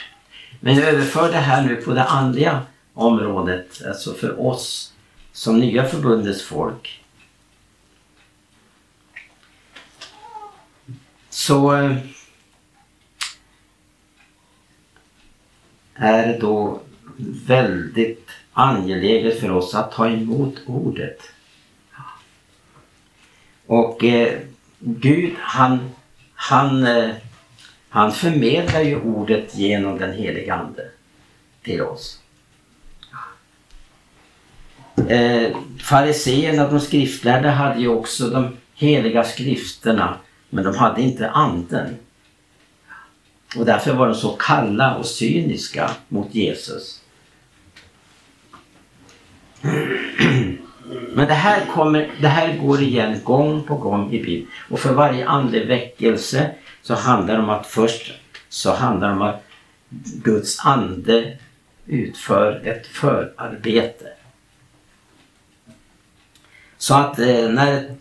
Men 0.59 0.79
överför 0.79 1.31
det 1.31 1.37
här 1.37 1.65
nu 1.65 1.75
på 1.75 1.93
det 1.93 2.03
andliga 2.03 2.61
området, 2.93 3.81
alltså 3.87 4.13
för 4.13 4.41
oss 4.41 4.93
som 5.31 5.59
nya 5.59 5.85
förbundets 5.85 6.43
folk. 6.43 7.03
Så 11.29 11.75
eh, 11.75 11.97
är 15.95 16.27
det 16.27 16.37
då 16.37 16.81
väldigt 17.45 18.29
angeläget 18.53 19.39
för 19.39 19.51
oss 19.51 19.75
att 19.75 19.91
ta 19.91 20.07
emot 20.07 20.55
ordet. 20.65 21.19
Och 23.65 24.03
eh, 24.03 24.39
Gud 24.83 25.33
han, 25.39 25.89
han, 26.33 26.85
eh, 26.85 27.09
han 27.89 28.11
förmedlar 28.11 28.81
ju 28.81 29.01
ordet 29.01 29.55
genom 29.55 29.97
den 29.97 30.13
heliga 30.13 30.55
Ande 30.55 30.89
till 31.63 31.81
oss. 31.81 32.19
Eh, 35.09 35.57
Fariseerna, 35.79 36.67
de 36.67 36.79
skriftlärda, 36.79 37.51
hade 37.51 37.79
ju 37.81 37.87
också 37.87 38.29
de 38.29 38.57
heliga 38.73 39.23
skrifterna 39.23 40.17
men 40.49 40.63
de 40.63 40.75
hade 40.75 41.01
inte 41.01 41.29
anden. 41.29 41.97
Och 43.57 43.65
därför 43.65 43.93
var 43.93 44.07
de 44.07 44.15
så 44.15 44.29
kalla 44.29 44.95
och 44.95 45.05
cyniska 45.05 45.91
mot 46.07 46.35
Jesus. 46.35 47.01
Men 50.91 51.27
det 51.27 51.33
här, 51.33 51.65
kommer, 51.65 52.11
det 52.21 52.27
här 52.27 52.57
går 52.57 52.81
igen 52.81 53.19
gång 53.23 53.63
på 53.63 53.75
gång 53.75 54.13
i 54.13 54.23
Bibeln. 54.23 54.51
Och 54.69 54.79
för 54.79 54.93
varje 54.93 55.27
andlig 55.27 55.67
väckelse 55.67 56.51
så 56.81 56.95
handlar 56.95 57.33
det 57.33 57.43
om 57.43 57.49
att 57.49 57.67
först 57.67 58.13
så 58.49 58.73
handlar 58.73 59.07
det 59.07 59.13
om 59.13 59.21
att 59.21 59.43
Guds 60.23 60.65
ande 60.65 61.37
utför 61.85 62.67
ett 62.67 62.87
förarbete. 62.87 64.07
Så 66.77 66.95
att 66.95 67.19
eh, 67.19 67.49
när 67.49 67.95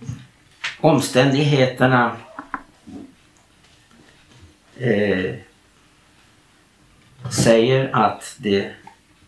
omständigheterna 0.80 2.16
eh, 4.78 5.35
säger 7.30 7.90
att 7.92 8.37
det 8.38 8.70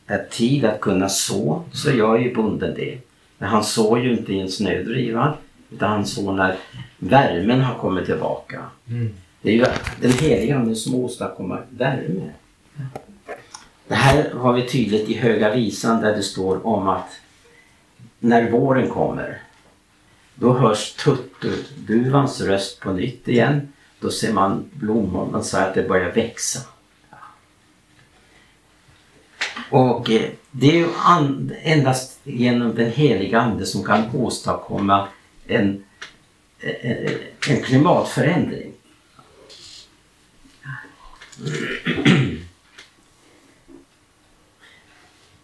är 0.07 0.25
tid 0.31 0.65
att 0.65 0.81
kunna 0.81 1.09
så, 1.09 1.65
så 1.73 1.91
gör 1.91 2.19
ju 2.19 2.35
bonden 2.35 2.75
det. 2.75 2.99
Men 3.43 3.51
han 3.51 3.65
sår 3.65 4.01
ju 4.01 4.13
inte 4.13 4.33
i 4.33 4.41
en 4.41 4.51
snödriva, 4.51 5.35
utan 5.71 5.91
han 5.91 6.07
sår 6.07 6.33
när 6.33 6.57
värmen 6.99 7.61
har 7.61 7.75
kommit 7.79 8.07
tillbaka. 8.07 8.63
Mm. 8.89 9.15
Det 9.43 9.49
är 9.51 9.55
ju 9.55 9.67
den 10.01 10.13
heliga 10.13 10.57
Ande 10.57 10.75
som 10.75 10.95
åstadkommer 10.95 11.65
värme. 11.71 12.31
Det 13.89 13.95
här 13.95 14.31
har 14.31 14.53
vi 14.53 14.69
tydligt 14.69 15.09
i 15.09 15.15
Höga 15.15 15.55
Visan 15.55 16.01
där 16.01 16.17
det 16.17 16.23
står 16.23 16.67
om 16.67 16.89
att 16.89 17.11
när 18.19 18.51
våren 18.51 18.91
kommer 18.91 19.41
då 20.35 20.53
hörs 20.53 20.93
tutturduvans 20.93 22.41
röst 22.41 22.81
på 22.81 22.93
nytt 22.93 23.29
igen. 23.29 23.73
Då 24.01 24.11
ser 24.11 24.33
man 24.33 24.71
blommorna 24.73 25.43
så 25.43 25.59
att 25.59 25.75
det 25.75 25.89
börjar 25.89 26.13
växa. 26.13 26.61
Och 29.71 30.11
eh, 30.11 30.31
det 30.55 30.67
är 30.67 30.75
ju 30.75 30.89
endast 31.63 32.21
genom 32.25 32.75
den 32.75 32.91
heliga 32.91 33.41
Ande 33.41 33.67
som 33.67 33.85
kan 33.85 34.17
åstadkomma 34.17 35.09
en, 35.47 35.85
en, 36.61 37.09
en 37.49 37.63
klimatförändring. 37.63 38.73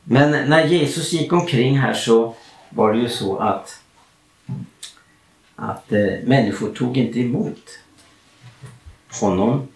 Men 0.05 0.51
när 0.51 0.67
Jesus 0.67 1.13
gick 1.13 1.33
omkring 1.33 1.79
här 1.79 1.95
så 1.95 2.35
var 2.71 2.93
det 2.93 2.99
ju 2.99 3.09
så 3.09 3.39
att, 3.39 3.83
att 5.57 5.93
eh, 5.93 6.19
människor 6.25 6.75
tog 6.75 6.97
inte 6.97 7.21
emot 7.21 7.79
honom. 9.21 9.69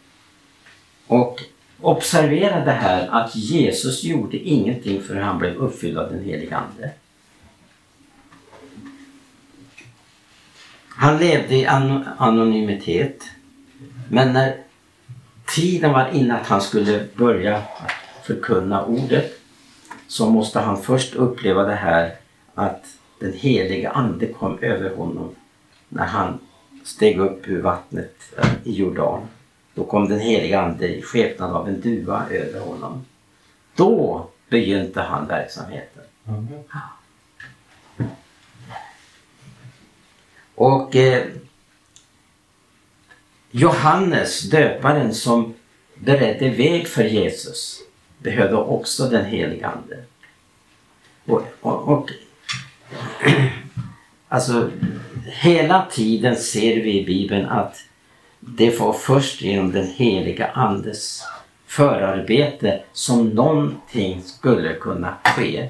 Och 1.07 1.43
observera 1.85 2.65
det 2.65 2.73
här 2.73 3.09
att 3.11 3.37
Jesus 3.37 4.05
gjorde 4.05 4.37
ingenting 4.37 5.03
förrän 5.03 5.23
han 5.23 5.39
blev 5.39 5.57
uppfylld 5.57 5.99
av 5.99 6.13
den 6.13 6.25
helige 6.25 6.57
Ande. 6.57 6.91
Han 10.89 11.19
levde 11.19 11.55
i 11.55 11.67
an 11.67 12.05
anonymitet. 12.19 13.25
Men 14.09 14.33
när 14.33 14.57
tiden 15.55 15.93
var 15.93 16.09
inne 16.09 16.37
att 16.37 16.47
han 16.47 16.61
skulle 16.61 17.05
börja 17.17 17.63
förkunna 18.23 18.85
ordet 18.85 19.41
så 20.09 20.31
måste 20.31 20.61
han 20.61 20.83
först 20.83 21.15
uppleva 21.15 21.65
det 21.65 21.75
här 21.75 22.15
att 22.55 22.85
den 23.19 23.33
helige 23.33 23.91
ande 23.91 24.27
kom 24.27 24.59
över 24.59 24.97
honom 24.97 25.35
när 25.89 26.07
han 26.07 26.39
steg 26.85 27.19
upp 27.19 27.49
ur 27.49 27.63
vattnet 27.63 28.15
eh, 28.39 28.51
i 28.65 28.73
Jordan. 28.73 29.21
Då 29.75 29.85
kom 29.85 30.09
den 30.09 30.21
helige 30.21 30.61
ande 30.61 30.89
i 30.89 31.03
skepnad 31.03 31.53
av 31.53 31.69
en 31.69 31.81
duva 31.81 32.27
över 32.31 32.61
honom. 32.61 33.05
Då 33.75 34.27
begynte 34.49 35.01
han 35.01 35.27
verksamheten. 35.27 36.03
Mm. 36.29 36.47
Och 40.55 40.97
eh, 40.97 41.27
Johannes, 43.51 44.43
döparen 44.43 45.15
som 45.15 45.55
beredde 45.95 46.51
väg 46.51 46.89
för 46.89 47.05
Jesus, 47.05 47.81
behövde 48.19 48.57
också 48.57 49.09
den 49.09 49.25
helige 49.25 49.67
Ande. 49.67 50.05
Och, 51.27 51.43
och, 51.61 51.89
och 51.89 52.11
alltså, 54.29 54.71
hela 55.25 55.87
tiden 55.91 56.37
ser 56.37 56.83
vi 56.83 57.01
i 57.01 57.07
Bibeln 57.07 57.47
att 57.47 57.77
det 58.45 58.81
var 58.81 58.93
först 58.93 59.43
genom 59.43 59.73
den 59.73 59.87
heliga 59.87 60.51
Andes 60.51 61.25
förarbete 61.67 62.83
som 62.93 63.29
någonting 63.29 64.23
skulle 64.23 64.75
kunna 64.75 65.17
ske. 65.25 65.69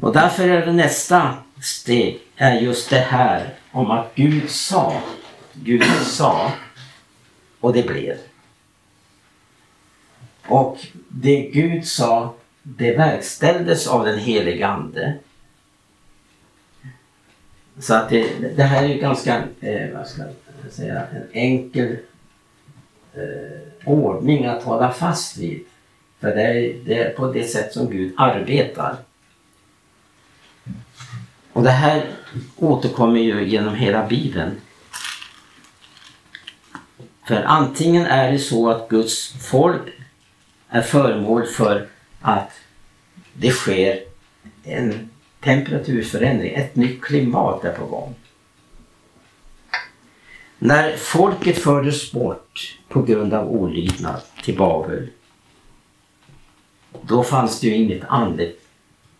Och 0.00 0.12
därför 0.12 0.48
är 0.48 0.66
det 0.66 0.72
nästa 0.72 1.34
steg 1.62 2.18
är 2.36 2.60
just 2.60 2.90
det 2.90 2.98
här 2.98 3.54
om 3.72 3.90
att 3.90 4.14
Gud 4.14 4.50
sa. 4.50 5.02
Gud 5.52 5.84
sa 6.04 6.52
och 7.60 7.72
det 7.72 7.82
blev. 7.82 8.16
Och 10.48 10.78
det 11.08 11.40
Gud 11.40 11.86
sa 11.86 12.34
det 12.62 12.96
verkställdes 12.96 13.86
av 13.86 14.04
den 14.04 14.18
helige 14.18 14.66
Ande. 14.66 15.18
Så 17.78 17.94
att 17.94 18.08
det, 18.08 18.56
det 18.56 18.62
här 18.62 18.84
är 18.84 18.88
ju 18.88 19.00
ganska, 19.00 19.42
eh, 19.60 19.90
vad 19.94 20.06
ska 20.06 20.22
jag 20.62 20.72
säga, 20.72 21.06
en 21.06 21.28
enkel 21.32 21.96
eh, 23.14 23.88
ordning 23.88 24.46
att 24.46 24.62
hålla 24.62 24.92
fast 24.92 25.36
vid. 25.36 25.64
För 26.20 26.34
det 26.34 26.42
är, 26.42 26.74
det 26.84 26.98
är 26.98 27.10
på 27.10 27.32
det 27.32 27.44
sätt 27.44 27.72
som 27.72 27.90
Gud 27.90 28.14
arbetar. 28.16 28.96
Och 31.52 31.62
det 31.62 31.70
här 31.70 32.04
återkommer 32.56 33.20
ju 33.20 33.48
genom 33.48 33.74
hela 33.74 34.06
Bibeln. 34.06 34.60
För 37.26 37.42
antingen 37.42 38.06
är 38.06 38.32
det 38.32 38.38
så 38.38 38.70
att 38.70 38.88
Guds 38.88 39.28
folk 39.50 39.82
är 40.68 40.82
föremål 40.82 41.46
för 41.46 41.88
att 42.20 42.50
det 43.32 43.50
sker 43.50 44.00
en 44.64 45.10
temperaturförändring, 45.40 46.54
ett 46.54 46.76
nytt 46.76 47.02
klimat 47.02 47.64
är 47.64 47.72
på 47.72 47.86
gång. 47.86 48.14
När 50.58 50.96
folket 50.96 51.58
fördes 51.58 52.12
bort 52.12 52.78
på 52.88 53.02
grund 53.02 53.34
av 53.34 53.48
olydnad 53.48 54.22
till 54.42 54.56
Babel, 54.56 55.08
då 57.02 57.22
fanns 57.22 57.60
det 57.60 57.66
ju 57.66 57.74
inget 57.74 58.04
andligt 58.04 58.68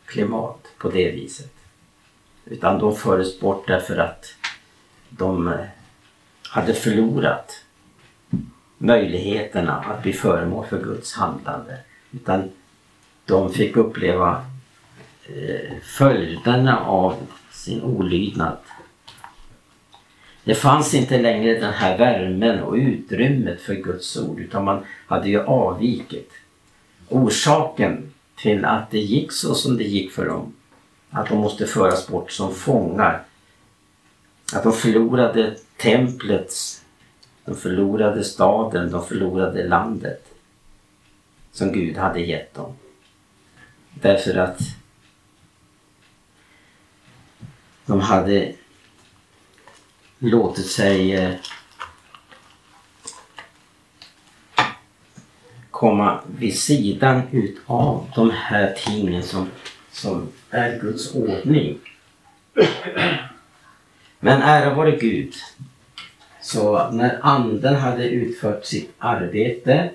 klimat 0.05 0.67
på 0.79 0.91
det 0.91 1.11
viset. 1.11 1.53
Utan 2.45 2.79
de 2.79 2.97
fördes 2.97 3.41
bort 3.41 3.67
därför 3.67 3.97
att 3.97 4.35
de 5.09 5.49
eh, 5.49 5.65
hade 6.49 6.75
förlorat 6.75 7.63
möjligheterna 8.79 9.73
att 9.73 10.03
bli 10.03 10.13
föremål 10.13 10.67
för 10.67 10.83
Guds 10.83 11.15
handlande. 11.15 11.79
Utan 12.11 12.51
de 13.25 13.53
fick 13.53 13.77
uppleva 13.77 14.45
följderna 15.83 16.81
av 16.81 17.15
sin 17.53 17.83
olydnad. 17.83 18.57
Det 20.45 20.55
fanns 20.55 20.95
inte 20.95 21.19
längre 21.19 21.61
den 21.61 21.73
här 21.73 21.99
värmen 21.99 22.63
och 22.63 22.75
utrymmet 22.75 23.61
för 23.61 23.75
Guds 23.75 24.17
ord 24.17 24.41
utan 24.41 24.65
man 24.65 24.85
hade 25.07 25.29
ju 25.29 25.43
avvikit. 25.43 26.33
Orsaken 27.09 28.13
till 28.37 28.65
att 28.65 28.91
det 28.91 28.99
gick 28.99 29.33
så 29.33 29.55
som 29.55 29.77
det 29.77 29.85
gick 29.85 30.13
för 30.13 30.27
dem, 30.27 30.53
att 31.11 31.29
de 31.29 31.39
måste 31.39 31.67
föras 31.67 32.09
bort 32.09 32.33
som 32.33 32.55
fångar, 32.55 33.23
att 34.55 34.63
de 34.63 34.73
förlorade 34.73 35.57
templet, 35.77 36.53
de 37.45 37.57
förlorade 37.57 38.25
staden, 38.25 38.91
de 38.91 39.07
förlorade 39.07 39.69
landet 39.69 40.25
som 41.53 41.73
Gud 41.73 41.97
hade 41.97 42.21
gett 42.21 42.55
dem. 42.55 42.73
Därför 43.95 44.37
att 44.37 44.61
de 47.87 48.01
hade 48.01 48.53
låtit 50.19 50.67
sig 50.67 51.15
eh, 51.15 51.35
komma 55.71 56.21
vid 56.39 56.59
sidan 56.59 57.23
utav 57.31 58.11
de 58.15 58.31
här 58.31 58.75
tingen 58.87 59.23
som, 59.23 59.51
som 59.93 60.29
är 60.51 60.81
Guds 60.81 61.15
ordning. 61.15 61.79
Men 64.21 64.43
ära 64.43 64.75
vare 64.75 64.91
Gud. 64.97 65.35
Så 66.43 66.91
när 66.91 67.19
anden 67.23 67.77
hade 67.77 68.09
utfört 68.09 68.65
sitt 68.65 68.95
arbete, 68.99 69.91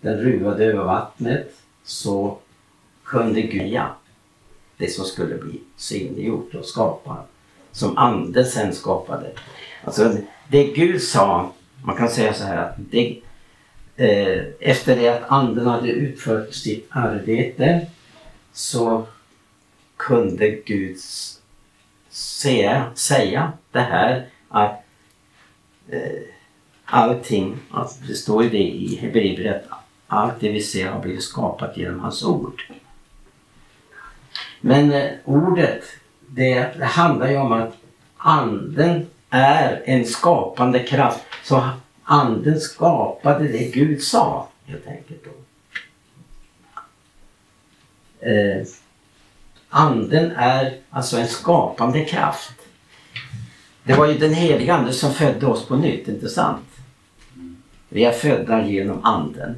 den 0.00 0.18
ruvade 0.18 0.64
över 0.64 0.84
vattnet, 0.84 1.54
så 1.84 2.38
kunde 3.04 3.42
Gud 3.42 3.68
ja, 3.68 3.96
det 4.80 4.88
som 4.88 5.04
skulle 5.04 5.34
bli 5.34 5.60
synliggjort 5.76 6.54
och 6.54 6.64
skapat. 6.64 7.26
Som 7.72 7.98
anden 7.98 8.46
sen 8.46 8.74
skapade. 8.74 9.30
Alltså 9.84 10.16
det 10.48 10.64
Gud 10.64 11.02
sa, 11.02 11.52
man 11.84 11.96
kan 11.96 12.08
säga 12.08 12.34
så 12.34 12.44
här 12.44 12.56
att 12.56 12.74
det, 12.76 13.20
eh, 13.96 14.44
efter 14.60 14.96
det 14.96 15.08
att 15.08 15.30
anden 15.30 15.66
hade 15.66 15.88
utfört 15.88 16.54
sitt 16.54 16.86
arbete 16.90 17.86
så 18.52 19.06
kunde 19.96 20.50
Gud 20.50 20.96
säga, 22.10 22.92
säga 22.94 23.52
det 23.72 23.80
här 23.80 24.26
att 24.48 24.84
eh, 25.88 26.22
allting, 26.84 27.56
alltså 27.70 28.04
det 28.08 28.14
står 28.14 28.42
ju 28.42 28.50
det 28.50 28.68
i 28.68 28.96
Hebreerbrevet, 28.96 29.64
allt 30.06 30.40
det 30.40 30.52
vi 30.52 30.60
ser 30.60 30.90
har 30.90 31.00
blivit 31.00 31.22
skapat 31.22 31.76
genom 31.76 32.00
hans 32.00 32.24
ord. 32.24 32.62
Men 34.60 34.92
eh, 34.92 35.10
ordet, 35.24 35.84
det, 36.26 36.68
det 36.78 36.84
handlar 36.84 37.30
ju 37.30 37.36
om 37.36 37.52
att 37.52 37.76
anden 38.16 39.06
är 39.30 39.82
en 39.84 40.04
skapande 40.04 40.78
kraft. 40.78 41.20
Så 41.44 41.68
anden 42.04 42.60
skapade 42.60 43.48
det 43.48 43.64
Gud 43.74 44.02
sa 44.02 44.48
helt 44.66 44.86
enkelt. 44.86 45.24
Då. 45.24 45.30
Eh, 48.28 48.66
anden 49.68 50.32
är 50.32 50.76
alltså 50.90 51.16
en 51.16 51.28
skapande 51.28 52.04
kraft. 52.04 52.52
Det 53.84 53.94
var 53.94 54.06
ju 54.06 54.18
den 54.18 54.34
heliga 54.34 54.74
ande 54.74 54.92
som 54.92 55.14
födde 55.14 55.46
oss 55.46 55.66
på 55.66 55.76
nytt, 55.76 56.08
inte 56.08 56.28
sant? 56.28 56.66
Vi 57.88 58.04
är 58.04 58.12
födda 58.12 58.66
genom 58.66 59.04
anden. 59.04 59.56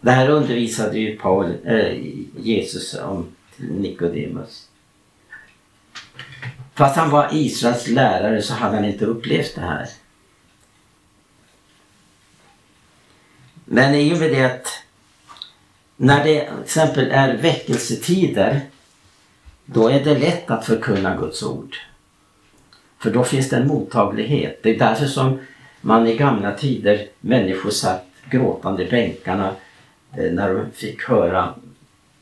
Det 0.00 0.10
här 0.10 0.28
undervisade 0.28 0.98
ju 0.98 1.16
Paul, 1.16 1.54
äh, 1.64 1.98
Jesus 2.36 2.94
om 2.94 3.26
till 3.56 3.72
Nikodemus. 3.72 4.68
Fast 6.74 6.96
han 6.96 7.10
var 7.10 7.28
Israels 7.32 7.88
lärare 7.88 8.42
så 8.42 8.54
hade 8.54 8.76
han 8.76 8.84
inte 8.84 9.04
upplevt 9.04 9.54
det 9.54 9.60
här. 9.60 9.88
Men 13.64 13.94
i 13.94 14.14
och 14.14 14.18
med 14.18 14.30
det 14.30 14.44
att 14.44 14.66
när 15.96 16.24
det 16.24 16.44
till 16.46 16.62
exempel 16.62 17.10
är 17.10 17.36
väckelsetider 17.36 18.60
då 19.64 19.88
är 19.88 20.04
det 20.04 20.18
lätt 20.18 20.50
att 20.50 20.66
förkunna 20.66 21.16
Guds 21.16 21.42
ord. 21.42 21.76
För 22.98 23.10
då 23.10 23.24
finns 23.24 23.48
det 23.48 23.56
en 23.56 23.66
mottaglighet. 23.66 24.62
Det 24.62 24.70
är 24.74 24.78
därför 24.78 25.06
som 25.06 25.40
man 25.80 26.06
i 26.06 26.16
gamla 26.16 26.52
tider, 26.52 27.06
människor 27.20 27.70
satt 27.70 28.06
gråtande 28.30 28.86
i 28.86 28.90
bänkarna 28.90 29.54
Eh, 30.16 30.32
när 30.32 30.54
de 30.54 30.70
fick 30.70 31.04
höra 31.04 31.54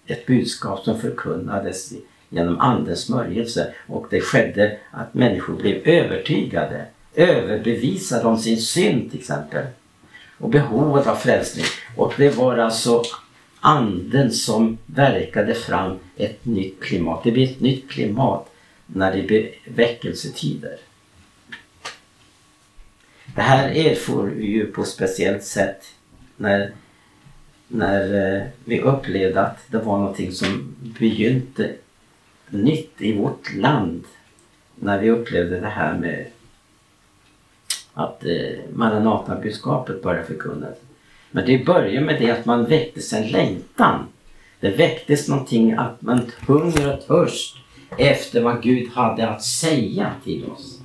ett 0.06 0.26
budskap 0.26 0.84
som 0.84 1.00
förkunnades 1.00 1.92
genom 2.28 2.60
Andens 2.60 3.00
smörjelse 3.00 3.74
och 3.86 4.06
det 4.10 4.20
skedde 4.20 4.78
att 4.90 5.14
människor 5.14 5.54
blev 5.54 5.76
övertygade, 5.88 6.86
överbevisade 7.14 8.28
om 8.28 8.38
sin 8.38 8.58
synd 8.58 9.10
till 9.10 9.20
exempel 9.20 9.66
och 10.38 10.50
behovet 10.50 11.06
av 11.06 11.16
frälsning. 11.16 11.64
Och 11.96 12.14
det 12.16 12.36
var 12.36 12.56
alltså 12.56 13.02
Anden 13.60 14.32
som 14.32 14.78
verkade 14.86 15.54
fram 15.54 15.98
ett 16.16 16.44
nytt 16.44 16.80
klimat. 16.80 17.24
Det 17.24 17.30
blir 17.30 17.50
ett 17.50 17.60
nytt 17.60 17.90
klimat 17.90 18.50
när 18.86 19.16
det 19.16 19.22
blir 19.22 19.50
väckelsetider. 19.64 20.76
Det 23.34 23.42
här 23.42 23.68
erfor 23.68 24.26
vi 24.26 24.46
ju 24.46 24.66
på 24.66 24.84
speciellt 24.84 25.44
sätt 25.44 25.84
när, 26.36 26.72
när 27.68 28.34
eh, 28.36 28.42
vi 28.64 28.80
upplevde 28.80 29.40
att 29.40 29.58
det 29.70 29.78
var 29.78 29.98
någonting 29.98 30.32
som 30.32 30.74
begynte 30.80 31.74
nytt 32.48 32.94
i 32.98 33.16
vårt 33.16 33.54
land. 33.54 34.04
När 34.74 34.98
vi 34.98 35.10
upplevde 35.10 35.60
det 35.60 35.68
här 35.68 35.98
med 35.98 36.26
att 37.94 38.24
eh, 38.24 38.30
Maranatabudskapet 38.72 38.76
Maranata-budskapet 38.76 40.02
började 40.02 40.26
förkunnas. 40.26 40.74
Men 41.30 41.46
det 41.46 41.64
började 41.64 42.06
med 42.06 42.20
det 42.20 42.30
att 42.30 42.44
man 42.44 42.64
väcktes 42.64 43.12
en 43.12 43.28
längtan. 43.28 44.06
Det 44.60 44.70
väcktes 44.70 45.28
någonting 45.28 45.72
att 45.72 46.02
man 46.02 46.20
hunger 46.46 46.94
och 46.94 47.06
törst 47.06 47.56
efter 47.98 48.42
vad 48.42 48.62
Gud 48.62 48.88
hade 48.92 49.28
att 49.28 49.42
säga 49.42 50.12
till 50.24 50.44
oss. 50.50 50.80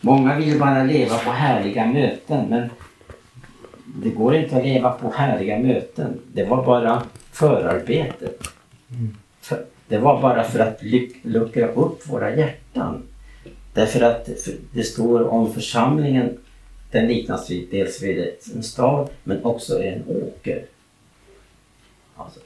Många 0.00 0.38
vill 0.38 0.58
bara 0.58 0.84
leva 0.84 1.18
på 1.18 1.30
härliga 1.30 1.86
möten 1.86 2.46
men 2.48 2.70
det 4.04 4.10
går 4.10 4.34
inte 4.34 4.56
att 4.56 4.64
leva 4.64 4.90
på 4.90 5.10
härliga 5.10 5.58
möten. 5.58 6.20
Det 6.32 6.44
var 6.44 6.66
bara 6.66 7.02
förarbetet. 7.32 8.48
För, 9.40 9.64
det 9.88 9.98
var 9.98 10.22
bara 10.22 10.44
för 10.44 10.58
att 10.58 10.82
luckra 11.22 11.68
upp 11.68 12.08
våra 12.08 12.36
hjärtan. 12.36 13.02
Därför 13.72 14.00
att 14.00 14.28
det 14.72 14.82
står 14.82 15.28
om 15.28 15.54
församlingen, 15.54 16.38
den 16.90 17.06
liknas 17.06 17.50
vid, 17.50 17.68
dels 17.70 18.02
vid 18.02 18.28
en 18.54 18.62
stad 18.62 19.08
men 19.24 19.44
också 19.44 19.82
en 19.82 20.04
åker. 20.08 20.64
Alltså, 22.16 22.40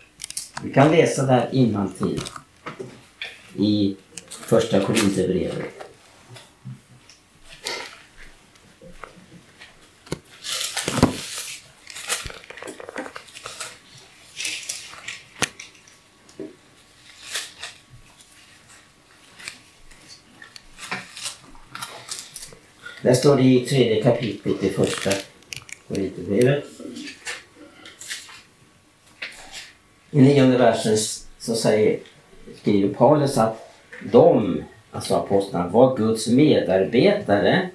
vi 0.62 0.72
kan 0.72 0.90
läsa 0.90 1.26
där 1.26 1.48
innantill 1.52 2.22
i 3.56 3.96
första 4.28 4.80
Korinthierbrevet. 4.80 5.87
Där 23.02 23.14
står 23.14 23.36
det 23.36 23.42
i 23.42 23.66
tredje 23.66 24.02
kapitlet 24.02 24.64
i 24.64 24.68
första 24.68 25.10
Korinthierbrevet. 25.88 26.64
I 30.10 30.20
nionde 30.20 30.58
versen 30.58 30.96
så 31.38 31.54
säger, 31.54 31.98
skriver 32.60 32.94
Paulus 32.94 33.38
att 33.38 33.74
de, 34.12 34.62
alltså 34.90 35.14
apostlarna, 35.14 35.68
var 35.68 35.96
Guds 35.96 36.26
medarbetare 36.26 37.70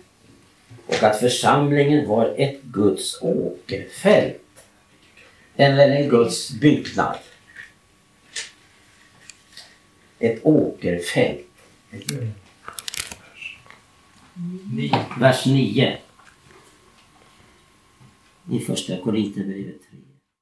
och 0.87 1.03
att 1.03 1.19
församlingen 1.19 2.07
var 2.07 2.35
ett 2.37 2.61
Guds 2.61 3.21
åkerfält. 3.21 4.39
Eller 5.55 5.89
en 5.89 6.09
Guds 6.09 6.51
byggnad. 6.51 7.17
Ett 10.19 10.39
åkerfält. 10.43 11.47
Vers 15.19 15.45
9. 15.45 15.97
I 18.49 18.59
första 18.59 18.97
Korinthierbrevet 18.97 19.81
3. 19.89 20.12